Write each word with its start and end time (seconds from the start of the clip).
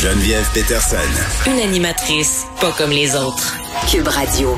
Geneviève 0.00 0.48
Peterson. 0.54 0.96
Une 1.48 1.58
animatrice 1.58 2.44
pas 2.60 2.70
comme 2.70 2.90
les 2.90 3.16
autres. 3.16 3.56
Cube 3.90 4.06
Radio. 4.06 4.56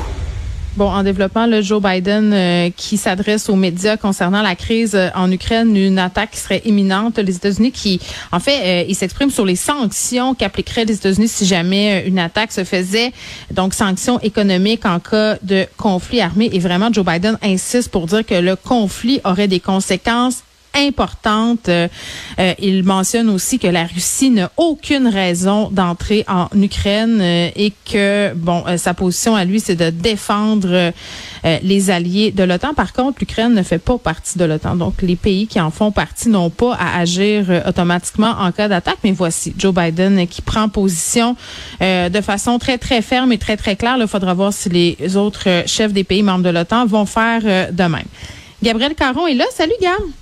Bon, 0.77 0.85
en 0.87 1.01
développement, 1.01 1.47
le 1.47 1.63
Joe 1.63 1.81
Biden 1.81 2.31
euh, 2.31 2.69
qui 2.77 2.95
s'adresse 2.95 3.49
aux 3.49 3.55
médias 3.55 3.97
concernant 3.97 4.43
la 4.43 4.55
crise 4.55 4.93
euh, 4.93 5.09
en 5.15 5.31
Ukraine, 5.31 5.75
une 5.75 5.97
attaque 5.97 6.31
qui 6.31 6.37
serait 6.37 6.61
imminente. 6.65 7.17
Les 7.17 7.37
États-Unis 7.37 7.71
qui, 7.71 7.99
en 8.31 8.39
fait, 8.39 8.83
euh, 8.83 8.85
il 8.87 8.93
s'exprime 8.93 9.31
sur 9.31 9.43
les 9.43 9.55
sanctions 9.55 10.35
qu'appliqueraient 10.35 10.85
les 10.85 10.93
États-Unis 10.93 11.27
si 11.27 11.47
jamais 11.47 12.03
une 12.05 12.19
attaque 12.19 12.51
se 12.51 12.63
faisait. 12.63 13.11
Donc, 13.49 13.73
sanctions 13.73 14.19
économiques 14.19 14.85
en 14.85 14.99
cas 14.99 15.37
de 15.41 15.65
conflit 15.75 16.21
armé. 16.21 16.51
Et 16.53 16.59
vraiment, 16.59 16.93
Joe 16.93 17.03
Biden 17.03 17.39
insiste 17.41 17.89
pour 17.89 18.05
dire 18.05 18.23
que 18.23 18.35
le 18.35 18.55
conflit 18.55 19.21
aurait 19.23 19.47
des 19.47 19.59
conséquences 19.59 20.43
importante. 20.73 21.69
Euh, 21.69 21.87
euh, 22.39 22.53
il 22.59 22.83
mentionne 22.83 23.29
aussi 23.29 23.59
que 23.59 23.67
la 23.67 23.85
Russie 23.85 24.29
n'a 24.29 24.51
aucune 24.57 25.07
raison 25.07 25.69
d'entrer 25.69 26.25
en 26.27 26.47
Ukraine 26.55 27.19
euh, 27.21 27.49
et 27.55 27.73
que 27.91 28.33
bon, 28.35 28.63
sa 28.77 28.93
position 28.93 29.35
à 29.35 29.45
lui, 29.45 29.59
c'est 29.59 29.75
de 29.75 29.89
défendre 29.89 30.91
les 31.43 31.89
alliés 31.89 32.31
de 32.31 32.43
l'OTAN. 32.43 32.73
Par 32.73 32.93
contre, 32.93 33.17
l'Ukraine 33.19 33.53
ne 33.53 33.63
fait 33.63 33.79
pas 33.79 33.97
partie 33.97 34.37
de 34.37 34.45
l'OTAN. 34.45 34.75
Donc, 34.75 35.01
les 35.01 35.15
pays 35.15 35.47
qui 35.47 35.59
en 35.59 35.71
font 35.71 35.91
partie 35.91 36.29
n'ont 36.29 36.49
pas 36.49 36.75
à 36.75 36.99
agir 36.99 37.63
automatiquement 37.67 38.35
en 38.39 38.51
cas 38.51 38.67
d'attaque. 38.67 38.99
Mais 39.03 39.11
voici 39.11 39.53
Joe 39.57 39.73
Biden 39.73 40.27
qui 40.27 40.41
prend 40.41 40.69
position 40.69 41.35
de 41.79 42.21
façon 42.21 42.59
très, 42.59 42.77
très 42.77 43.01
ferme 43.01 43.31
et 43.31 43.37
très, 43.37 43.57
très 43.57 43.75
claire. 43.75 43.97
Il 43.99 44.07
faudra 44.07 44.33
voir 44.33 44.53
si 44.53 44.69
les 44.69 45.17
autres 45.17 45.63
chefs 45.65 45.93
des 45.93 46.03
pays 46.03 46.23
membres 46.23 46.43
de 46.43 46.49
l'OTAN 46.49 46.85
vont 46.85 47.05
faire 47.05 47.41
de 47.41 47.83
même. 47.83 48.05
Gabriel 48.61 48.93
Caron 48.93 49.25
est 49.27 49.33
là. 49.33 49.45
Salut, 49.51 49.73
Gab. 49.81 50.20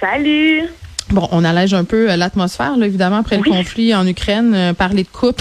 Salut. 0.00 0.62
Bon, 1.10 1.28
on 1.30 1.44
allège 1.44 1.72
un 1.72 1.84
peu 1.84 2.10
euh, 2.10 2.16
l'atmosphère, 2.16 2.74
évidemment, 2.82 3.18
après 3.18 3.36
le 3.36 3.44
conflit 3.44 3.94
en 3.94 4.06
Ukraine, 4.06 4.54
euh, 4.54 4.72
parler 4.74 5.04
de 5.04 5.08
coupe. 5.08 5.40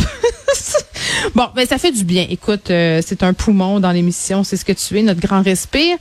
bon, 1.35 1.45
ben 1.55 1.65
ça 1.65 1.79
fait 1.79 1.91
du 1.91 2.03
bien. 2.03 2.27
Écoute, 2.29 2.69
euh, 2.69 3.01
c'est 3.03 3.23
un 3.23 3.33
poumon 3.33 3.79
dans 3.79 3.91
l'émission, 3.91 4.43
c'est 4.43 4.57
ce 4.57 4.65
que 4.65 4.73
tu 4.73 4.97
es, 4.99 5.01
notre 5.01 5.21
grand 5.21 5.41
respire. 5.41 5.97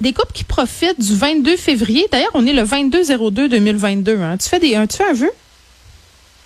des 0.00 0.12
coupes 0.12 0.32
qui 0.32 0.44
profitent 0.44 1.00
du 1.00 1.16
22 1.16 1.56
février. 1.56 2.06
D'ailleurs, 2.12 2.30
on 2.34 2.46
est 2.46 2.52
le 2.52 2.62
22-02-2022. 2.62 4.20
Hein. 4.20 4.36
Tu 4.38 4.48
fais 4.48 4.60
des, 4.60 4.78
tu 4.88 4.96
fais 4.96 5.10
un 5.10 5.14
vœu? 5.14 5.32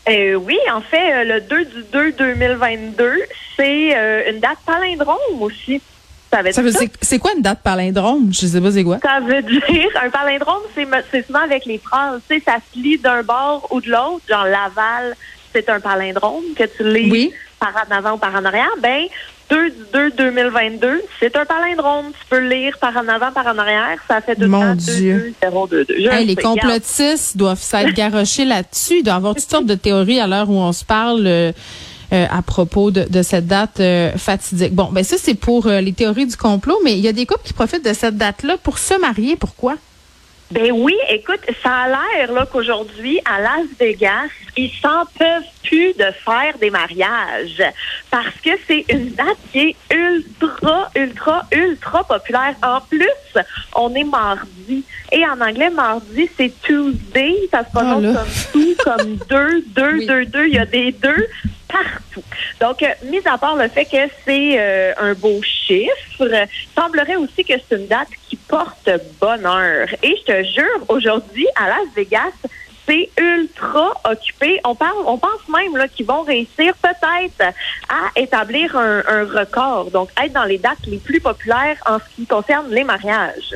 oui, 0.09 0.59
en 0.75 0.81
fait, 0.81 1.25
le 1.25 1.41
2 1.41 1.65
du 1.67 1.85
2 1.92 2.12
2022, 2.12 3.12
c'est 3.57 4.31
une 4.31 4.41
date 4.41 4.59
palindrome 4.65 5.41
aussi. 5.41 5.81
Ça 6.53 6.63
veut 6.63 6.73
c'est 7.01 7.19
quoi 7.19 7.33
une 7.37 7.43
date 7.43 7.61
palindrome? 7.63 8.33
Je 8.33 8.47
sais 8.47 8.61
pas 8.61 8.71
c'est 8.73 8.85
quoi. 8.85 8.99
Ça 9.03 9.21
veut 9.21 9.43
dire, 9.43 9.89
un 10.03 10.11
palindrome, 10.11 10.63
c'est 10.75 11.27
souvent 11.27 11.41
avec 11.41 11.67
les 11.67 11.79
phrases, 11.79 12.21
tu 12.29 12.37
sais, 12.37 12.43
ça 12.45 12.57
se 12.57 12.79
lit 12.79 12.99
d'un 12.99 13.23
bord 13.23 13.69
ou 13.71 13.81
de 13.81 13.91
l'autre, 13.91 14.23
genre 14.29 14.45
Laval, 14.45 15.15
c'est 15.53 15.69
un 15.69 15.81
palindrome 15.81 16.45
que 16.57 16.65
tu 16.65 16.83
lis 16.83 17.33
par 17.61 17.73
en 17.89 17.95
avant 17.95 18.13
ou 18.15 18.19
par 18.19 18.35
en 18.35 18.45
arrière. 18.45 18.71
Ben, 18.83 19.07
2 19.51 19.71
du 19.71 19.77
2 19.93 20.11
2022, 20.13 21.03
c'est 21.21 21.37
un 21.37 21.45
palindrome. 21.45 22.07
Tu 22.07 22.27
peux 22.29 22.41
le 22.41 22.48
lire 22.48 22.77
par 22.79 22.97
en 22.97 23.07
avant, 23.09 23.31
par 23.31 23.47
en 23.47 23.59
arrière. 23.59 23.98
Ça 24.09 24.21
fait 24.21 24.39
deux 24.39 24.47
Mon 24.47 24.75
Dieu. 24.75 25.35
2, 25.43 25.51
2, 25.71 25.85
2, 25.85 25.95
les 26.25 26.37
complotistes 26.37 27.37
doivent 27.37 27.61
s'être 27.61 27.93
garochés 27.95 28.45
là-dessus. 28.45 28.98
Il 28.98 29.03
doit 29.03 29.15
y 29.15 29.17
avoir 29.17 29.35
toutes 29.35 29.51
sortes 29.51 29.67
de 29.67 29.75
théories 29.75 30.21
à 30.21 30.27
l'heure 30.27 30.48
où 30.48 30.57
on 30.57 30.73
se 30.73 30.85
parle. 30.85 31.27
Euh, 31.27 31.53
euh, 32.15 32.27
à 32.31 32.43
propos 32.43 32.93
de, 32.93 33.23
cette 33.23 33.48
date 33.48 33.81
euh, 33.81 34.12
fatidique. 34.12 34.73
Bon, 34.73 34.89
ben 34.93 35.03
ça 35.03 35.17
c'est 35.19 35.34
pour 35.34 35.67
euh, 35.67 35.81
les 35.81 35.93
théories 35.93 36.27
du 36.27 36.37
complot, 36.37 36.79
mais 36.84 36.93
il 36.93 37.01
y 37.01 37.09
a 37.09 37.12
des 37.12 37.27
couples 37.27 37.43
qui 37.45 37.53
profitent 37.53 37.84
de 37.84 37.93
cette 37.93 38.17
date-là 38.17 38.57
pour 38.57 38.79
se 38.79 38.95
marier. 39.01 39.34
Pourquoi? 39.34 39.75
Ben 40.53 40.70
oui, 40.70 40.95
écoute, 41.11 41.41
ça 41.61 41.70
a 41.70 41.89
l'air 41.89 42.33
là 42.33 42.47
qu'aujourd'hui 42.47 43.19
à 43.25 43.41
Las 43.41 43.67
Vegas, 43.81 44.29
ils 44.57 44.70
s'en 44.81 45.05
peuvent 45.19 45.42
plus 45.65 45.92
de 45.95 46.05
faire 46.25 46.57
des 46.61 46.70
mariages 46.70 47.62
parce 48.12 48.35
que 48.45 48.51
c'est 48.69 48.85
une 48.91 49.11
date 49.11 49.39
qui 49.51 49.70
est 49.70 49.77
ultra, 49.92 50.91
ultra, 50.95 51.42
ultra 51.51 52.05
populaire. 52.05 52.55
En 52.63 52.81
plus, 52.81 53.42
on 53.75 53.92
est 53.96 54.05
mardi 54.05 54.85
et 55.11 55.27
en 55.27 55.41
anglais 55.41 55.70
mardi 55.70 56.29
c'est 56.36 56.52
Tuesday, 56.63 57.35
ça 57.51 57.64
se 57.64 57.70
prononce 57.73 58.05
oh 58.07 58.14
comme 58.14 58.63
tout, 58.63 58.77
comme 58.85 59.17
deux, 59.29 59.64
deux, 59.75 60.07
deux, 60.07 60.27
deux. 60.27 60.46
Il 60.46 60.55
y 60.55 60.58
a 60.58 60.67
des 60.67 60.92
deux 60.92 61.27
Donc, 62.61 62.83
euh, 62.83 62.86
mis 63.05 63.20
à 63.27 63.39
part 63.39 63.57
le 63.57 63.68
fait 63.68 63.85
que 63.85 64.11
c'est 64.24 64.58
euh, 64.58 64.92
un 64.98 65.14
beau 65.14 65.40
chiffre, 65.42 66.46
semblerait 66.74 67.17
aussi 67.17 67.45
que 67.45 67.55
c'est 67.68 67.77
une 67.77 67.86
date 67.86 68.08
qui 68.29 68.36
porte 68.36 68.90
bonheur. 69.20 69.89
Et 70.02 70.17
je 70.17 70.33
te 70.33 70.45
jure, 70.45 70.84
aujourd'hui, 70.89 71.46
à 71.57 71.68
Las 71.68 71.95
Vegas, 71.96 72.33
c'est 72.86 73.11
ultra 73.18 73.92
occupé. 74.11 74.61
On 74.64 74.74
parle, 74.74 74.98
on 75.07 75.18
pense 75.18 75.48
même 75.48 75.77
là 75.77 75.89
qu'ils 75.89 76.07
vont 76.07 76.23
réussir 76.23 76.74
peut-être 76.83 77.55
à 77.89 78.20
établir 78.20 78.77
un, 78.77 79.02
un, 79.07 79.24
record, 79.24 79.90
donc 79.90 80.11
être 80.23 80.33
dans 80.33 80.45
les 80.45 80.58
dates 80.58 80.86
les 80.86 80.98
plus 80.98 81.20
populaires 81.20 81.79
en 81.86 81.98
ce 81.98 82.05
qui 82.14 82.27
concerne 82.27 82.70
les 82.70 82.84
mariages 82.84 83.55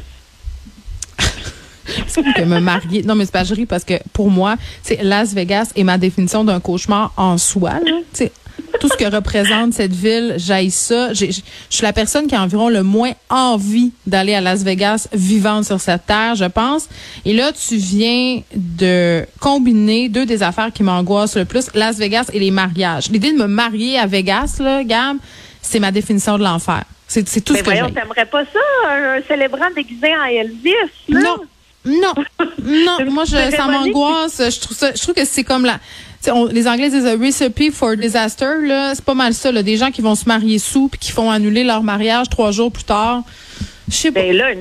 que 2.37 2.43
me 2.43 2.61
marier. 2.61 3.03
Non, 3.03 3.15
mais 3.15 3.25
c'est 3.25 3.33
pas 3.33 3.45
je 3.45 3.65
parce 3.65 3.85
que 3.85 3.95
pour 4.13 4.31
moi, 4.31 4.57
c'est 4.83 5.03
Las 5.03 5.35
Vegas 5.35 5.73
est 5.77 5.85
ma 5.85 5.99
définition 5.99 6.45
d'un 6.45 6.61
cauchemar 6.61 7.13
en 7.17 7.39
soi. 7.39 7.75
C'est 8.13 8.33
tout 8.81 8.89
ce 8.89 8.97
que 8.97 9.05
représente 9.05 9.75
cette 9.75 9.93
ville, 9.93 10.35
j'aille 10.37 10.71
ça. 10.71 11.13
Je 11.13 11.27
suis 11.27 11.83
la 11.83 11.93
personne 11.93 12.27
qui 12.27 12.35
a 12.35 12.43
environ 12.43 12.69
le 12.69 12.83
moins 12.83 13.13
envie 13.29 13.93
d'aller 14.07 14.35
à 14.35 14.41
Las 14.41 14.63
Vegas 14.63 15.09
vivante 15.13 15.65
sur 15.65 15.81
cette 15.81 16.07
terre, 16.07 16.35
je 16.35 16.45
pense. 16.45 16.89
Et 17.25 17.35
là, 17.35 17.53
tu 17.53 17.77
viens 17.77 18.41
de 18.55 19.25
combiner 19.41 20.09
deux 20.09 20.27
des 20.27 20.43
affaires 20.43 20.73
qui 20.73 20.83
m'angoissent 20.83 21.37
le 21.37 21.45
plus, 21.45 21.67
Las 21.75 21.97
Vegas 21.97 22.31
et 22.33 22.39
les 22.39 22.51
mariages. 22.51 23.11
L'idée 23.11 23.33
de 23.33 23.39
me 23.39 23.47
marier 23.47 23.99
à 23.99 24.07
Vegas, 24.07 24.59
là, 24.61 24.85
Gab, 24.85 25.17
c'est 25.63 25.81
ma 25.81 25.91
définition 25.91 26.39
de 26.39 26.45
l'enfer. 26.45 26.85
C'est 27.07 27.23
tout 27.43 27.55
ce 27.55 27.61
que 27.61 27.65
voyons, 27.65 27.91
t'aimerais 27.91 28.27
pas 28.27 28.45
ça, 28.45 28.91
un 28.91 29.23
célébrant 29.27 29.71
déguisé 29.75 30.15
en 30.15 30.25
Elvis? 30.25 30.73
Là? 31.09 31.21
Non. 31.21 31.37
Non, 31.85 32.15
non, 32.65 32.99
moi 33.11 33.25
je, 33.25 33.57
ça 33.57 33.67
m'angoisse. 33.67 34.39
Je 34.39 34.61
trouve 34.61 34.77
ça, 34.77 34.93
je 34.95 35.01
trouve 35.01 35.15
que 35.15 35.25
c'est 35.25 35.45
comme 35.45 35.65
la, 35.65 35.79
les 36.51 36.69
Anglais 36.69 36.91
disent 36.91 37.07
a 37.07 37.17
recipe 37.17 37.73
for 37.73 37.97
disaster 37.97 38.63
là, 38.63 38.95
c'est 38.95 39.05
pas 39.05 39.15
mal 39.15 39.35
ça 39.35 39.53
là, 39.53 39.63
des 39.63 39.77
gens 39.77 39.91
qui 39.91 40.03
vont 40.03 40.15
se 40.15 40.27
marier 40.27 40.59
sous 40.59 40.89
puis 40.89 40.99
qui 40.99 41.13
font 41.13 41.31
annuler 41.31 41.65
leur 41.65 41.83
mariage 41.83 42.29
trois 42.29 42.51
jours 42.51 42.73
plus 42.73 42.85
tard. 42.85 43.23
Je 43.89 43.95
sais 43.95 44.13
pas. 44.13 44.21
Ben 44.21 44.37
là, 44.37 44.53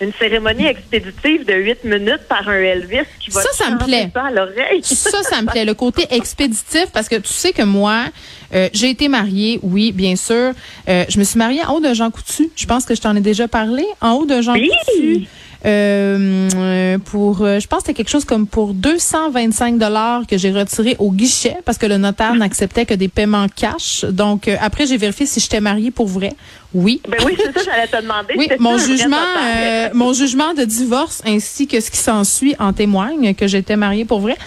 une, 0.00 0.12
cérémonie 0.18 0.66
expéditive 0.66 1.46
de 1.46 1.54
huit 1.54 1.84
minutes 1.84 2.22
par 2.28 2.48
un 2.48 2.58
Elvis 2.58 3.06
qui 3.20 3.30
va 3.30 3.40
ça, 3.40 3.52
ça 3.52 3.70
me 3.70 3.78
plaît. 3.78 4.10
à 4.16 4.32
l'oreille. 4.32 4.80
ça, 4.82 5.22
ça 5.22 5.40
me 5.40 5.46
plaît. 5.46 5.64
Le 5.64 5.74
côté 5.74 6.08
expéditif, 6.10 6.86
parce 6.92 7.08
que 7.08 7.14
tu 7.14 7.32
sais 7.32 7.52
que 7.52 7.62
moi, 7.62 8.06
euh, 8.52 8.68
j'ai 8.72 8.90
été 8.90 9.06
mariée, 9.06 9.60
oui, 9.62 9.92
bien 9.92 10.16
sûr. 10.16 10.54
Euh, 10.88 11.04
je 11.08 11.18
me 11.20 11.24
suis 11.24 11.38
mariée 11.38 11.62
en 11.64 11.74
haut 11.74 11.80
de 11.80 11.94
Jean 11.94 12.10
Coutu. 12.10 12.50
Je 12.56 12.66
pense 12.66 12.84
que 12.84 12.96
je 12.96 13.00
t'en 13.00 13.14
ai 13.14 13.20
déjà 13.20 13.46
parlé. 13.46 13.84
En 14.00 14.14
haut 14.14 14.26
de 14.26 14.42
Jean 14.42 14.54
oui. 14.54 14.72
Coutu. 14.86 15.28
Euh, 15.64 16.98
pour, 16.98 17.42
euh, 17.42 17.60
je 17.60 17.66
pense 17.68 17.80
que 17.80 17.86
c'était 17.86 17.96
quelque 17.98 18.10
chose 18.10 18.24
comme 18.24 18.46
pour 18.46 18.74
225 18.74 19.78
dollars 19.78 20.26
que 20.26 20.36
j'ai 20.36 20.50
retiré 20.50 20.96
au 20.98 21.12
guichet 21.12 21.56
parce 21.64 21.78
que 21.78 21.86
le 21.86 21.98
notaire 21.98 22.34
n'acceptait 22.34 22.84
que 22.84 22.94
des 22.94 23.08
paiements 23.08 23.46
cash. 23.54 24.04
Donc 24.04 24.48
euh, 24.48 24.56
après 24.60 24.86
j'ai 24.86 24.96
vérifié 24.96 25.26
si 25.26 25.40
j'étais 25.40 25.60
mariée 25.60 25.90
pour 25.90 26.08
vrai. 26.08 26.32
Oui. 26.74 27.02
Ben 27.06 27.18
oui, 27.26 27.36
c'est 27.36 27.52
ça, 27.52 27.60
j'allais 27.66 27.86
te 27.86 28.00
demander. 28.00 28.34
Oui, 28.36 28.48
mon 28.58 28.78
jugement, 28.78 29.16
euh, 29.44 29.90
mon 29.92 30.14
jugement 30.14 30.54
de 30.54 30.64
divorce 30.64 31.20
ainsi 31.26 31.66
que 31.66 31.78
ce 31.80 31.90
qui 31.90 31.98
s'ensuit 31.98 32.54
en 32.58 32.72
témoigne 32.72 33.34
que 33.34 33.46
j'étais 33.46 33.76
mariée 33.76 34.06
pour 34.06 34.20
vrai. 34.20 34.38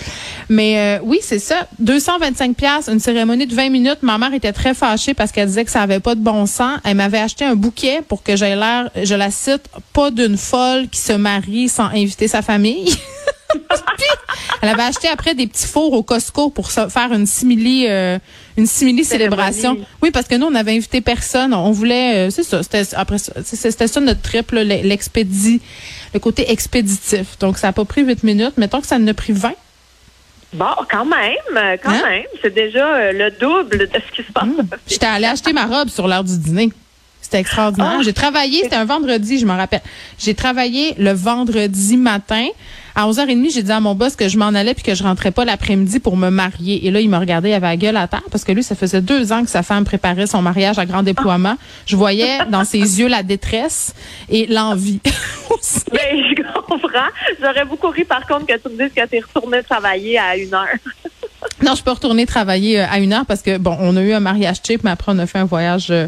Mais 0.50 1.00
oui, 1.04 1.20
c'est 1.22 1.38
ça. 1.38 1.68
225 1.78 2.56
pièces, 2.56 2.90
une 2.90 3.00
cérémonie 3.00 3.46
de 3.46 3.54
20 3.54 3.70
minutes. 3.70 4.00
Ma 4.02 4.18
mère 4.18 4.34
était 4.34 4.54
très 4.54 4.74
fâchée 4.74 5.14
parce 5.14 5.32
qu'elle 5.32 5.48
disait 5.48 5.66
que 5.66 5.72
ça 5.72 5.82
avait 5.82 6.00
pas 6.00 6.16
de 6.16 6.20
bon 6.20 6.48
sens. 6.48 6.80
Elle 6.84 6.98
m'avait 6.98 7.20
acheté 7.20 7.46
un 7.46 7.56
bouquet 7.56 8.02
pour 8.08 8.24
que 8.24 8.36
j'aie 8.36 8.56
l'air, 8.56 8.90
je 9.04 9.14
la 9.14 9.30
cite, 9.30 9.70
pas 9.94 10.10
d'une 10.10 10.38
folle 10.38 10.88
qui 10.90 11.00
se 11.06 11.14
marie 11.14 11.70
sans 11.70 11.86
inviter 11.86 12.28
sa 12.28 12.42
famille. 12.42 12.94
elle 14.62 14.70
avait 14.70 14.84
acheté 14.84 15.08
après 15.08 15.36
des 15.36 15.48
petits 15.48 15.68
fours 15.68 15.94
au 15.94 16.04
Costco 16.04 16.50
pour 16.50 16.72
faire 16.72 17.14
une 17.14 17.26
simili 17.26 17.86
euh, 17.88 18.18
une 18.58 18.66
simili 18.66 19.04
célébration. 19.04 19.78
Oui, 20.02 20.12
parce 20.12 20.28
que 20.28 20.36
nous 20.36 20.48
on 20.48 20.56
avait 20.56 20.76
invité 20.76 21.02
personne. 21.02 21.54
On 21.54 21.72
voulait, 21.72 22.28
euh, 22.28 22.30
c'est 22.30 22.44
ça. 22.44 22.64
C'était 22.64 22.84
après 22.96 23.18
c'était 23.20 23.88
ça 23.88 24.00
notre 24.02 24.22
trip, 24.22 24.52
l'expédit, 24.52 25.62
le 26.14 26.20
côté 26.20 26.52
expéditif. 26.52 27.38
Donc 27.40 27.58
ça 27.58 27.70
a 27.70 27.72
pas 27.72 27.86
pris 27.86 28.02
huit 28.02 28.24
minutes. 28.24 28.58
Mettons 28.58 28.82
que 28.82 28.88
ça 28.88 28.96
en 28.96 29.08
a 29.08 29.14
pris 29.14 29.34
20. 29.34 29.54
Bon, 30.54 30.66
quand 30.90 31.06
même, 31.06 31.78
quand 31.84 31.90
hein? 31.90 32.02
même. 32.08 32.24
C'est 32.42 32.54
déjà 32.54 32.96
euh, 32.96 33.12
le 33.12 33.32
double 33.32 33.78
de 33.78 33.90
ce 33.94 34.16
qui 34.16 34.26
se 34.26 34.32
passe. 34.32 34.46
Mmh. 34.46 34.70
J'étais 34.88 35.06
allée 35.06 35.26
acheter 35.26 35.52
ma 35.52 35.66
robe 35.66 35.90
sur 35.90 36.08
l'heure 36.08 36.24
du 36.24 36.38
dîner. 36.38 36.72
C'était 37.26 37.40
extraordinaire. 37.40 37.96
Ah. 37.98 38.04
J'ai 38.04 38.14
travaillé, 38.14 38.62
c'était 38.62 38.76
un 38.76 38.86
vendredi, 38.86 39.40
je 39.40 39.48
m'en 39.48 39.58
rappelle. 39.58 39.82
J'ai 40.20 40.36
travaillé 40.36 40.94
le 41.00 41.12
vendredi 41.12 41.98
matin. 41.98 42.46
À 42.94 43.10
11h30, 43.10 43.52
j'ai 43.52 43.64
dit 43.64 43.72
à 43.72 43.80
mon 43.80 43.96
boss 43.96 44.16
que 44.16 44.30
je 44.30 44.38
m'en 44.38 44.50
allais 44.50 44.76
puis 44.76 44.84
que 44.84 44.94
je 44.94 45.02
rentrais 45.02 45.32
pas 45.32 45.44
l'après-midi 45.44 46.00
pour 46.00 46.18
me 46.18 46.30
marier. 46.30 46.86
Et 46.86 46.92
là, 46.92 47.00
il 47.02 47.10
me 47.10 47.18
regardait, 47.18 47.50
il 47.50 47.54
avait 47.54 47.66
la 47.66 47.78
gueule 47.78 47.98
à 47.98 48.08
terre 48.08 48.22
parce 48.30 48.44
que 48.44 48.52
lui, 48.52 48.62
ça 48.62 48.76
faisait 48.76 49.02
deux 49.02 49.34
ans 49.34 49.44
que 49.44 49.50
sa 49.50 49.64
femme 49.64 49.86
préparait 49.86 50.28
son 50.28 50.44
mariage 50.44 50.78
à 50.78 50.86
grand 50.86 51.02
déploiement. 51.02 51.58
Je 51.88 51.96
voyais 51.96 52.46
dans 52.52 52.64
ses 52.64 52.78
yeux 52.78 53.08
la 53.08 53.24
détresse 53.24 53.96
et 54.30 54.46
l'envie. 54.46 55.02
Mais 55.94 56.12
je 56.30 56.44
comprends. 56.62 57.10
J'aurais 57.42 57.66
beaucoup 57.66 57.90
ri 57.90 58.04
par 58.04 58.28
contre 58.28 58.46
que 58.46 58.54
tu 58.56 58.70
me 58.70 58.78
dises 58.78 58.94
que 58.96 59.08
tu 59.10 59.16
es 59.16 59.22
retourné 59.22 59.64
travailler 59.64 60.20
à 60.20 60.38
une 60.38 60.54
heure. 60.54 60.68
Non, 61.66 61.74
je 61.74 61.82
peux 61.82 61.92
retourner 61.92 62.28
travailler 62.28 62.80
euh, 62.80 62.86
à 62.88 63.00
une 63.00 63.12
heure 63.12 63.26
parce 63.26 63.42
que 63.42 63.58
bon, 63.58 63.76
on 63.80 63.98
a 63.98 64.02
eu 64.02 64.14
un 64.14 64.20
mariage 64.20 64.58
cheap, 64.66 64.84
mais 64.84 64.92
après 64.92 65.12
on 65.12 65.18
a 65.18 65.26
fait 65.26 65.40
un 65.40 65.46
voyage. 65.46 65.88
Euh, 65.90 66.08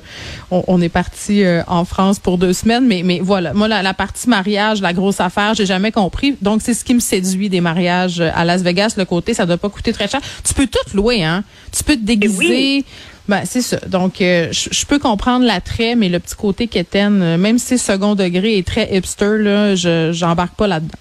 on, 0.52 0.80
est 0.80 0.90
parti 0.90 1.44
euh, 1.44 1.64
en 1.66 1.84
France 1.84 2.20
pour 2.20 2.38
deux 2.38 2.54
semaines, 2.54 2.86
mais 2.86 3.02
mais 3.04 3.20
voilà, 3.24 3.54
moi 3.56 3.68
la, 3.68 3.94
partie 3.96 4.30
mariage, 4.30 4.82
la 4.82 4.94
grosse 4.94 5.20
affaire, 5.20 5.56
j'ai 5.56 5.66
jamais 5.66 5.92
compris. 5.92 6.36
Donc 6.44 6.62
c'est 6.62 6.76
ce 6.76 6.84
qui 6.84 6.94
me 6.94 7.00
séduit 7.00 7.50
des 7.50 7.60
mariages 7.60 8.22
à 8.22 8.46
Las 8.46 8.62
Vegas. 8.62 8.94
Le 8.98 9.06
côté, 9.06 9.34
ça 9.34 9.48
doit 9.48 9.58
pas 9.58 9.70
coûter 9.70 9.94
très 9.94 10.08
cher. 10.08 10.22
Tu 10.44 10.54
peux 10.54 10.68
tout 10.68 10.96
louer, 10.96 11.24
hein. 11.24 11.44
Tu 11.76 11.84
peux 11.84 11.96
te 11.96 12.04
déguiser. 12.04 12.86
Ben, 13.28 13.42
c'est 13.44 13.62
ça. 13.62 13.78
Donc, 13.88 14.14
je, 14.20 14.86
peux 14.86 15.00
comprendre 15.00 15.44
l'attrait, 15.44 15.96
mais 15.96 16.08
le 16.08 16.20
petit 16.20 16.36
côté 16.36 16.68
quétaine, 16.68 17.36
même 17.36 17.58
si 17.58 17.78
second 17.78 18.16
degré 18.16 18.58
est 18.58 18.66
très 18.66 18.96
hipster, 18.96 19.38
là, 19.40 19.76
je 19.76 20.12
j'embarque 20.14 20.56
pas 20.56 20.68
là-dedans. 20.68 20.98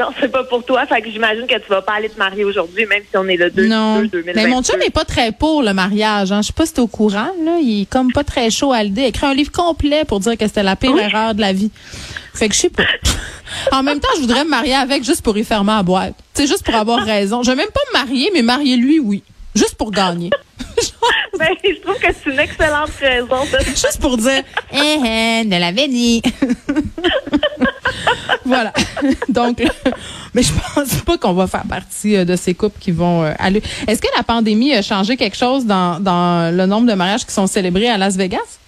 Non, 0.00 0.06
c'est 0.20 0.32
pas 0.32 0.44
pour 0.44 0.64
toi. 0.64 0.86
Fait 0.86 1.02
que 1.02 1.10
j'imagine 1.10 1.46
que 1.46 1.58
tu 1.58 1.68
vas 1.68 1.82
pas 1.82 1.94
aller 1.94 2.08
te 2.08 2.18
marier 2.18 2.44
aujourd'hui, 2.44 2.86
même 2.86 3.02
si 3.08 3.16
on 3.16 3.28
est 3.28 3.36
le 3.36 3.50
2 3.50 3.66
non. 3.66 4.02
Mais 4.34 4.46
mon 4.46 4.62
chum 4.62 4.78
n'est 4.78 4.90
pas 4.90 5.04
très 5.04 5.32
pour 5.32 5.62
le 5.62 5.74
mariage. 5.74 6.32
Hein. 6.32 6.40
Je 6.40 6.48
sais 6.48 6.52
pas 6.54 6.64
si 6.64 6.72
t'es 6.72 6.80
au 6.80 6.86
courant. 6.86 7.30
Là. 7.44 7.58
Il 7.62 7.82
est 7.82 7.86
comme 7.86 8.10
pas 8.12 8.24
très 8.24 8.50
chaud 8.50 8.72
à 8.72 8.82
l'idée. 8.82 9.02
Il 9.02 9.04
a 9.04 9.08
écrit 9.08 9.26
un 9.26 9.34
livre 9.34 9.52
complet 9.52 10.04
pour 10.06 10.20
dire 10.20 10.36
que 10.38 10.46
c'était 10.46 10.62
la 10.62 10.76
pire 10.76 10.96
erreur 10.96 11.34
de 11.34 11.40
la 11.40 11.52
vie. 11.52 11.70
Fait 12.34 12.48
que 12.48 12.54
je 12.54 12.60
sais 12.60 12.70
pas. 12.70 12.84
en 13.72 13.82
même 13.82 14.00
temps, 14.00 14.08
je 14.16 14.20
voudrais 14.20 14.44
me 14.44 14.50
marier 14.50 14.74
avec 14.74 15.04
juste 15.04 15.22
pour 15.22 15.36
y 15.36 15.44
faire 15.44 15.64
ma 15.64 15.82
boîte. 15.82 16.14
C'est 16.32 16.46
juste 16.46 16.64
pour 16.64 16.74
avoir 16.74 17.04
raison. 17.04 17.42
Je 17.42 17.50
vais 17.50 17.56
même 17.56 17.68
pas 17.68 17.80
me 17.92 18.04
marier, 18.04 18.30
mais 18.32 18.42
marier 18.42 18.76
lui, 18.76 18.98
oui. 18.98 19.22
Juste 19.54 19.74
pour 19.74 19.90
gagner. 19.90 20.30
ben, 21.38 21.48
je 21.64 21.80
trouve 21.80 21.98
que 21.98 22.06
c'est 22.12 22.30
une 22.30 22.38
excellente 22.38 22.90
raison. 23.00 23.44
Juste 23.66 24.00
pour 24.00 24.16
dire, 24.16 24.42
eh, 24.72 24.76
eh, 24.78 25.44
de 25.44 25.56
la 25.56 25.72
dit. 25.72 26.22
Voilà. 28.50 28.72
Donc, 29.28 29.62
mais 30.34 30.42
je 30.42 30.52
pense 30.52 30.94
pas 31.02 31.18
qu'on 31.18 31.32
va 31.32 31.46
faire 31.46 31.64
partie 31.64 32.16
euh, 32.16 32.24
de 32.24 32.36
ces 32.36 32.54
couples 32.54 32.78
qui 32.78 32.90
vont 32.90 33.24
euh, 33.24 33.32
aller. 33.38 33.62
Est-ce 33.86 34.00
que 34.00 34.08
la 34.16 34.22
pandémie 34.22 34.72
a 34.74 34.82
changé 34.82 35.16
quelque 35.16 35.36
chose 35.36 35.64
dans, 35.64 36.00
dans 36.00 36.54
le 36.54 36.66
nombre 36.66 36.86
de 36.86 36.94
mariages 36.94 37.24
qui 37.24 37.32
sont 37.32 37.46
célébrés 37.46 37.88
à 37.88 37.98
Las 37.98 38.16
Vegas? 38.16 38.59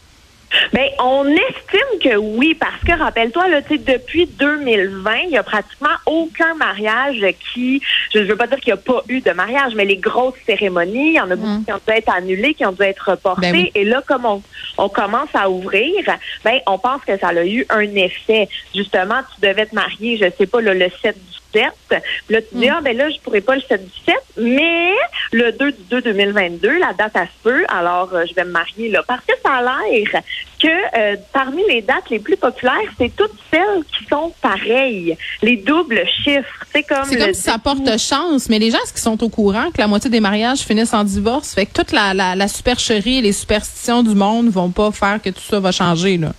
Bien, 0.73 0.87
on 0.99 1.25
estime 1.27 1.99
que 2.01 2.17
oui, 2.17 2.55
parce 2.55 2.83
que 2.85 2.99
rappelle-toi, 2.99 3.49
là, 3.49 3.61
depuis 3.63 4.27
2020, 4.27 5.17
il 5.25 5.31
y 5.31 5.37
a 5.37 5.43
pratiquement 5.43 5.89
aucun 6.07 6.55
mariage 6.55 7.25
qui, 7.53 7.81
je 8.13 8.19
ne 8.19 8.25
veux 8.25 8.37
pas 8.37 8.47
dire 8.47 8.59
qu'il 8.59 8.73
n'y 8.73 8.79
a 8.79 8.83
pas 8.83 9.03
eu 9.09 9.21
de 9.21 9.31
mariage, 9.33 9.75
mais 9.75 9.85
les 9.85 9.97
grosses 9.97 10.39
cérémonies, 10.47 11.11
il 11.11 11.15
y 11.15 11.21
en 11.21 11.31
a 11.31 11.37
beaucoup 11.37 11.61
mm. 11.61 11.65
qui 11.65 11.73
ont 11.73 11.81
dû 11.87 11.95
être 11.95 12.15
annulées, 12.15 12.55
qui 12.55 12.67
ont 12.67 12.73
dû 12.73 12.83
être 12.83 13.11
reportées. 13.11 13.53
Ben 13.53 13.67
Et 13.75 13.85
là, 13.85 14.03
comme 14.07 14.25
on, 14.25 14.43
on, 14.79 14.89
commence 14.89 15.31
à 15.35 15.51
ouvrir, 15.51 16.05
ben, 16.45 16.59
on 16.67 16.79
pense 16.79 17.03
que 17.05 17.17
ça 17.19 17.29
a 17.29 17.45
eu 17.45 17.67
un 17.71 17.81
effet. 17.81 18.49
Justement, 18.75 19.21
tu 19.35 19.47
devais 19.47 19.67
te 19.67 19.75
marier, 19.75 20.19
je 20.19 20.27
sais 20.37 20.47
pas, 20.47 20.61
le 20.61 20.89
7 21.03 21.17
du 21.17 21.61
7. 21.61 22.03
Là, 22.29 22.41
tu 22.43 22.55
dis, 22.55 22.69
mm. 22.69 22.75
ah, 22.77 22.81
ben 22.83 22.97
là, 22.97 23.11
je 23.11 23.19
pourrais 23.21 23.41
pas 23.41 23.55
le 23.55 23.63
7 23.63 23.83
du 23.85 24.01
7, 24.05 24.15
mais 24.37 24.93
le 25.33 25.51
2 25.53 25.73
du 25.73 25.79
2 25.91 26.03
2022, 26.03 26.79
la 26.79 26.93
date 26.93 27.17
à 27.17 27.25
ce 27.25 27.43
peu, 27.43 27.65
alors 27.69 28.11
euh, 28.13 28.25
je 28.29 28.35
vais 28.35 28.45
me 28.45 28.51
marier 28.51 28.91
là. 28.91 29.03
Parce 29.07 29.25
que 29.25 29.33
ça 29.45 29.55
a 29.55 29.63
l'air 29.63 30.23
que 30.61 30.69
euh, 30.69 31.17
parmi 31.33 31.63
les 31.69 31.81
dates 31.81 32.11
les 32.11 32.19
plus 32.19 32.37
populaires, 32.37 32.77
c'est 32.99 33.15
toutes 33.17 33.35
celles 33.51 33.83
qui 33.97 34.05
sont 34.09 34.33
pareilles, 34.43 35.17
les 35.43 35.57
doubles 35.57 36.03
chiffres. 36.23 36.65
C'est 36.73 36.83
comme, 36.83 37.05
c'est 37.05 37.19
comme 37.19 37.35
si 37.35 37.43
ça 37.43 37.59
porte 37.59 37.99
chance, 37.99 38.49
mais 38.49 38.59
les 38.59 38.71
gens 38.71 38.79
qui 38.95 39.01
sont 39.01 39.23
au 39.25 39.29
courant 39.29 39.71
que 39.71 39.79
la 39.79 39.87
moitié 39.87 40.11
des 40.11 40.21
mariages 40.21 40.61
finissent 40.61 40.95
en 40.95 41.05
divorce, 41.05 41.55
fait 41.55 41.67
que 41.67 41.73
toute 41.73 41.93
la, 41.93 42.13
la, 42.13 42.37
la 42.37 42.49
supercherie 42.49 43.19
et 43.19 43.23
les 43.23 43.33
superstitions 43.33 44.03
du 44.03 44.15
monde 44.15 44.49
vont 44.49 44.71
pas 44.71 44.93
faire 44.93 45.21
que 45.23 45.31
tout 45.31 45.41
ça 45.41 45.61
va 45.61 45.73
changer 45.73 46.19
là. 46.19 46.33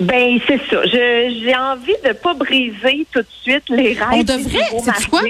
Ben 0.00 0.38
c'est 0.46 0.60
ça. 0.70 0.84
J'ai 0.84 1.56
envie 1.56 1.94
de 2.04 2.12
pas 2.12 2.34
briser 2.34 3.06
tout 3.12 3.20
de 3.20 3.26
suite 3.42 3.64
les 3.68 3.94
règles. 3.94 4.04
On 4.12 4.22
devrait, 4.22 4.92
c'est 4.98 5.08
quoi? 5.08 5.22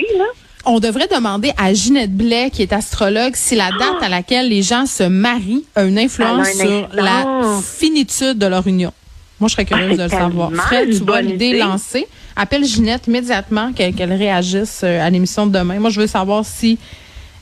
On 0.68 0.80
devrait 0.80 1.06
demander 1.06 1.52
à 1.56 1.72
Ginette 1.72 2.14
Blais, 2.14 2.50
qui 2.50 2.62
est 2.62 2.72
astrologue, 2.72 3.34
si 3.36 3.54
la 3.54 3.70
date 3.70 4.02
à 4.02 4.08
laquelle 4.08 4.48
les 4.48 4.62
gens 4.62 4.84
se 4.84 5.04
marient 5.04 5.64
a 5.76 5.84
une 5.84 5.96
influence 5.96 6.48
sur 6.48 6.88
la 6.92 7.60
finitude 7.62 8.36
de 8.36 8.46
leur 8.46 8.66
union. 8.66 8.92
Moi, 9.38 9.48
je 9.48 9.52
serais 9.52 9.64
curieuse 9.64 9.92
ah, 9.92 9.96
de 9.96 10.02
le 10.02 10.08
savoir. 10.08 10.50
Fred, 10.52 10.90
tu 10.90 11.04
vas 11.04 11.22
l'idée 11.22 11.56
lancée. 11.56 12.08
Appelle 12.34 12.64
Ginette 12.64 13.06
immédiatement 13.06 13.72
qu'elle 13.72 14.12
réagisse 14.12 14.80
euh, 14.82 15.06
à 15.06 15.08
l'émission 15.08 15.46
de 15.46 15.56
demain. 15.56 15.78
Moi, 15.78 15.90
je 15.90 16.00
veux 16.00 16.06
savoir 16.08 16.44
si 16.44 16.78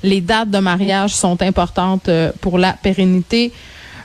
les 0.03 0.21
dates 0.21 0.51
de 0.51 0.59
mariage 0.59 1.15
sont 1.15 1.41
importantes 1.41 2.09
euh, 2.09 2.31
pour 2.43 2.59
la 2.59 2.75
pérennité 2.75 3.53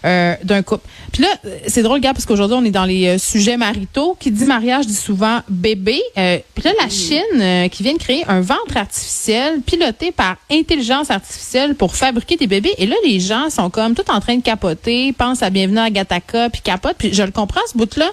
euh, 0.05 0.35
d'un 0.43 0.61
couple. 0.61 0.87
Puis 1.11 1.23
là, 1.23 1.29
c'est 1.67 1.83
drôle, 1.83 1.99
gars, 1.99 2.13
parce 2.13 2.25
qu'aujourd'hui, 2.25 2.57
on 2.59 2.65
est 2.65 2.71
dans 2.71 2.85
les 2.85 3.07
euh, 3.07 3.17
sujets 3.17 3.57
maritaux. 3.57 4.15
Qui 4.19 4.31
dit 4.31 4.45
mariage 4.45 4.87
dit 4.87 4.95
souvent 4.95 5.41
bébé. 5.49 6.01
Euh, 6.17 6.37
puis 6.55 6.63
là, 6.63 6.71
la 6.81 6.89
Chine 6.89 7.69
qui 7.69 7.83
vient 7.83 7.93
de 7.93 7.99
créer 7.99 8.23
un 8.27 8.41
ventre 8.41 8.75
artificiel 8.75 9.61
piloté 9.61 10.11
par 10.11 10.37
intelligence 10.51 11.11
artificielle 11.11 11.75
pour 11.75 11.95
fabriquer 11.95 12.37
des 12.37 12.47
bébés. 12.47 12.73
Et 12.77 12.85
là, 12.85 12.95
les 13.05 13.19
gens 13.19 13.49
sont 13.49 13.69
comme 13.69 13.95
tout 13.95 14.09
en 14.09 14.19
train 14.19 14.37
de 14.37 14.43
capoter, 14.43 15.13
pensent 15.13 15.43
à 15.43 15.49
Bienvenue 15.49 15.79
à 15.79 15.89
Gataka, 15.89 16.49
puis 16.49 16.61
capotent. 16.61 16.97
Puis 16.97 17.13
je 17.13 17.23
le 17.23 17.31
comprends, 17.31 17.61
ce 17.71 17.77
bout-là. 17.77 18.11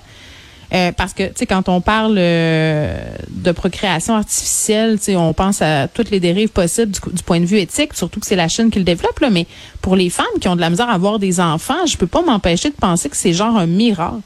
Euh, 0.76 0.92
parce 0.92 1.14
que, 1.14 1.22
tu 1.28 1.32
sais, 1.36 1.46
quand 1.46 1.68
on 1.70 1.80
parle 1.80 2.16
euh, 2.18 3.00
de 3.30 3.52
procréation 3.52 4.14
artificielle, 4.14 4.98
tu 4.98 5.04
sais, 5.04 5.16
on 5.16 5.32
pense 5.32 5.62
à 5.62 5.88
toutes 5.88 6.10
les 6.10 6.20
dérives 6.20 6.50
possibles 6.50 6.92
du, 6.92 7.22
point 7.22 7.40
de 7.40 7.46
vue 7.46 7.58
éthique, 7.58 7.94
surtout 7.94 8.20
que 8.20 8.26
c'est 8.26 8.36
la 8.36 8.48
Chine 8.48 8.70
qui 8.70 8.78
le 8.78 8.84
développe, 8.84 9.18
là. 9.20 9.30
Mais 9.30 9.46
pour 9.80 9.96
les 9.96 10.10
femmes 10.10 10.26
qui 10.38 10.48
ont 10.48 10.56
de 10.56 10.60
la 10.60 10.68
misère 10.68 10.90
à 10.90 10.94
avoir 10.94 11.18
des 11.18 11.40
enfants, 11.40 11.86
je 11.86 11.96
peux 11.96 12.06
pas 12.06 12.20
m'empêcher 12.20 12.68
de 12.68 12.74
penser 12.74 13.08
que 13.08 13.16
c'est 13.16 13.32
genre 13.32 13.56
un 13.56 13.66
miracle. 13.66 14.20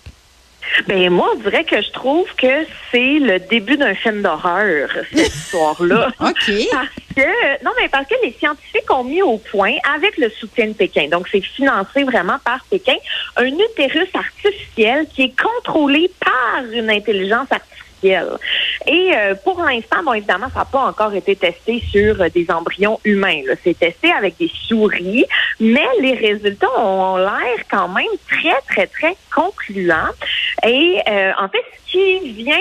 Ben 0.87 1.11
moi, 1.11 1.31
on 1.35 1.41
dirait 1.41 1.65
que 1.65 1.81
je 1.81 1.91
trouve 1.91 2.27
que 2.37 2.67
c'est 2.91 3.19
le 3.19 3.39
début 3.39 3.77
d'un 3.77 3.95
film 3.95 4.23
d'horreur, 4.23 4.89
cette 5.13 5.35
histoire-là. 5.35 6.09
OK. 6.21 6.53
Parce 6.73 6.89
que, 7.17 7.65
non, 7.65 7.71
mais 7.81 7.89
parce 7.89 8.07
que 8.07 8.15
les 8.23 8.33
scientifiques 8.33 8.91
ont 8.91 9.05
mis 9.05 9.23
au 9.23 9.39
point, 9.39 9.75
avec 9.95 10.17
le 10.17 10.31
soutien 10.31 10.69
de 10.69 10.73
Pékin, 10.73 11.09
donc 11.09 11.29
c'est 11.31 11.41
financé 11.41 12.05
vraiment 12.05 12.39
par 12.45 12.65
Pékin, 12.71 12.97
un 13.37 13.47
utérus 13.47 14.09
artificiel 14.15 15.07
qui 15.15 15.23
est 15.23 15.35
contrôlé 15.41 16.11
par 16.21 16.65
une 16.73 16.91
intelligence 16.91 17.51
artificielle 17.51 17.71
et 18.03 19.13
euh, 19.15 19.35
pour 19.45 19.63
l'instant, 19.63 20.03
bon, 20.05 20.15
évidemment, 20.15 20.49
ça 20.53 20.61
n'a 20.61 20.65
pas 20.65 20.87
encore 20.87 21.15
été 21.15 21.37
testé 21.37 21.83
sur 21.91 22.21
euh, 22.21 22.29
des 22.31 22.47
embryons 22.51 22.99
humains. 23.05 23.43
C'est 23.63 23.79
testé 23.79 24.11
avec 24.11 24.37
des 24.39 24.51
souris, 24.69 25.25
mais 25.59 25.87
les 26.01 26.15
résultats 26.15 26.71
ont 26.79 27.17
l'air 27.17 27.59
quand 27.71 27.89
même 27.89 28.07
très, 28.29 28.61
très, 28.69 28.87
très 28.87 29.17
concluants. 29.35 30.13
Et 30.67 31.01
euh, 31.09 31.33
en 31.39 31.49
fait, 31.49 31.65
ce 31.87 31.93
qui 31.93 32.31
vient 32.33 32.59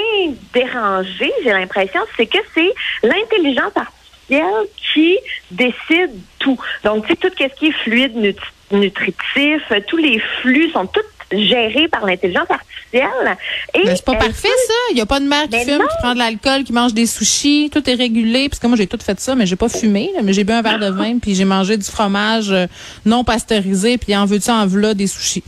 déranger, 0.53 1.31
j'ai 1.43 1.51
l'impression, 1.51 2.01
c'est 2.15 2.25
que 2.25 2.37
c'est 2.53 2.73
l'intelligence 3.03 3.73
artificielle 3.75 4.67
qui 4.93 5.17
décide 5.51 6.11
tout. 6.39 6.57
Donc, 6.83 7.05
tu 7.05 7.13
sais, 7.13 7.15
tout 7.17 7.29
ce 7.37 7.55
qui 7.55 7.67
est 7.67 7.71
fluide 7.83 8.35
nutritif, 8.71 9.61
tous 9.87 9.97
les 9.97 10.19
flux 10.41 10.71
sont 10.71 10.85
tous 10.87 11.03
géré 11.31 11.87
par 11.87 12.05
l'intelligence 12.05 12.49
artificielle. 12.49 13.37
Et 13.73 13.85
c'est 13.85 14.05
pas 14.05 14.15
parfait, 14.15 14.47
ça. 14.47 14.73
Il 14.91 14.95
n'y 14.95 15.01
a 15.01 15.05
pas 15.05 15.19
de 15.19 15.25
mère 15.25 15.47
qui 15.47 15.59
fume, 15.59 15.79
qui 15.79 15.97
prend 16.01 16.13
de 16.13 16.19
l'alcool, 16.19 16.63
qui 16.63 16.73
mange 16.73 16.93
des 16.93 17.05
sushis. 17.05 17.69
Tout 17.71 17.87
est 17.89 17.93
régulé. 17.93 18.49
Parce 18.49 18.59
que 18.59 18.67
moi, 18.67 18.77
j'ai 18.77 18.87
tout 18.87 18.97
fait 19.03 19.19
ça, 19.19 19.35
mais 19.35 19.45
j'ai 19.45 19.55
pas 19.55 19.69
fumé. 19.69 20.11
mais 20.23 20.33
j'ai 20.33 20.43
bu 20.43 20.53
un 20.53 20.61
verre 20.61 20.79
de 20.79 20.89
vin, 20.89 21.19
puis 21.19 21.35
j'ai 21.35 21.45
mangé 21.45 21.77
du 21.77 21.85
fromage 21.85 22.51
euh, 22.51 22.65
non 23.05 23.23
pasteurisé, 23.23 23.97
puis 23.97 24.15
en 24.15 24.25
veux-tu, 24.25 24.49
en 24.49 24.65
veux 24.65 24.93
des 24.95 25.07
sushis. 25.07 25.43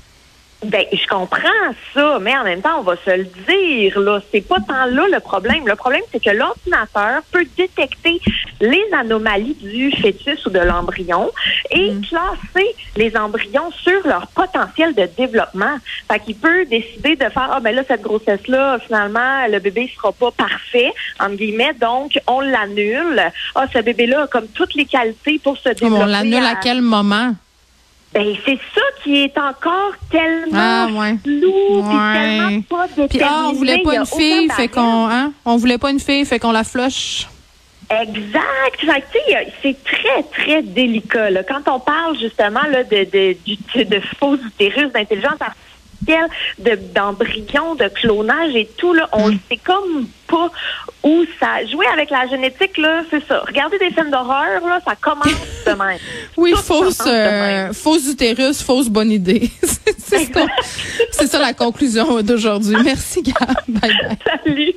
Ben, 0.63 0.85
je 0.93 1.07
comprends 1.07 1.47
ça, 1.95 2.19
mais 2.21 2.37
en 2.37 2.43
même 2.43 2.61
temps, 2.61 2.79
on 2.79 2.83
va 2.83 2.95
se 3.03 3.09
le 3.09 3.23
dire, 3.47 3.99
là, 3.99 4.21
c'est 4.31 4.47
pas 4.47 4.57
tant 4.59 4.85
là 4.85 5.07
le 5.11 5.19
problème. 5.19 5.67
Le 5.67 5.75
problème, 5.75 6.03
c'est 6.11 6.23
que 6.23 6.29
l'ordinateur 6.29 7.23
peut 7.31 7.45
détecter 7.57 8.21
les 8.59 8.83
anomalies 8.95 9.55
du 9.55 9.91
fœtus 9.91 10.45
ou 10.45 10.51
de 10.51 10.59
l'embryon 10.59 11.31
et 11.71 11.89
mm. 11.89 12.01
classer 12.01 12.75
les 12.95 13.17
embryons 13.17 13.71
sur 13.71 14.05
leur 14.05 14.27
potentiel 14.27 14.93
de 14.93 15.09
développement. 15.17 15.77
Fait 16.11 16.19
qu'il 16.19 16.35
peut 16.35 16.65
décider 16.65 17.15
de 17.15 17.25
faire, 17.29 17.49
ah, 17.53 17.59
ben 17.59 17.73
là, 17.75 17.81
cette 17.87 18.03
grossesse-là, 18.03 18.77
finalement, 18.85 19.47
le 19.47 19.57
bébé 19.57 19.91
sera 19.95 20.11
pas 20.11 20.29
parfait, 20.29 20.93
entre 21.19 21.37
guillemets, 21.37 21.73
donc 21.73 22.19
on 22.27 22.39
l'annule. 22.39 23.19
Ah, 23.55 23.65
ce 23.73 23.79
bébé-là 23.79 24.23
a 24.23 24.27
comme 24.27 24.47
toutes 24.49 24.75
les 24.75 24.85
qualités 24.85 25.39
pour 25.43 25.57
se 25.57 25.69
développer. 25.69 26.03
on 26.03 26.05
l'annule 26.05 26.45
à 26.45 26.55
quel 26.61 26.81
moment? 26.83 27.33
Ben, 28.13 28.35
c'est 28.45 28.59
ça 28.75 28.81
qui 29.03 29.23
est 29.23 29.37
encore 29.37 29.93
tellement 30.09 30.51
ah, 30.53 30.87
ouais. 30.91 31.15
flou, 31.23 31.81
tellement 31.81 32.61
pas 32.63 32.87
déterminé. 32.87 33.07
Puis, 33.07 33.21
ah, 33.23 33.47
on 33.49 33.53
voulait 33.53 33.81
pas 33.83 33.95
une 33.95 34.05
fille, 34.05 34.49
fait 34.49 34.67
qu'on, 34.67 35.07
hein? 35.09 35.31
On 35.45 35.55
voulait 35.55 35.77
pas 35.77 35.91
une 35.91 35.99
fille, 35.99 36.25
fait 36.25 36.37
qu'on 36.37 36.51
la 36.51 36.65
flush. 36.65 37.27
Exact. 37.89 38.41
C'est 39.61 39.83
très, 39.83 40.23
très 40.23 40.61
délicat. 40.61 41.29
Là. 41.29 41.43
Quand 41.43 41.67
on 41.73 41.79
parle 41.79 42.17
justement 42.17 42.63
là, 42.69 42.83
de, 42.83 43.03
de, 43.03 43.37
de, 43.75 43.83
de 43.83 44.01
faux 44.19 44.35
utérus, 44.35 44.91
d'intelligence 44.91 45.41
artificielle, 45.41 45.70
d'embryons, 46.05 47.75
de, 47.75 47.87
clonage 47.87 48.55
et 48.55 48.69
tout, 48.77 48.93
là, 48.93 49.07
on 49.11 49.29
ne 49.29 49.35
mm. 49.35 49.39
sait 49.49 49.57
comme 49.57 50.07
pas 50.27 50.51
où 51.03 51.25
ça. 51.39 51.65
Jouer 51.65 51.85
avec 51.93 52.09
la 52.09 52.27
génétique, 52.27 52.77
là, 52.77 53.03
c'est 53.09 53.25
ça. 53.27 53.43
Regardez 53.45 53.77
des 53.77 53.91
films 53.91 54.11
d'horreur, 54.11 54.61
là, 54.67 54.79
ça 54.85 54.95
commence 54.95 55.27
de 55.65 55.71
même. 55.71 55.99
oui, 56.37 56.53
fausse, 56.55 57.01
euh, 57.05 57.73
fausse 57.73 58.07
utérus, 58.07 58.61
fausse 58.61 58.89
bonne 58.89 59.11
idée. 59.11 59.49
c'est 59.97 61.27
ça 61.27 61.39
la 61.39 61.53
conclusion 61.53 62.21
d'aujourd'hui. 62.21 62.75
Merci, 62.83 63.21
Gab. 63.21 63.55
Bye 63.67 63.91
bye. 63.91 64.17
Salut. 64.45 64.73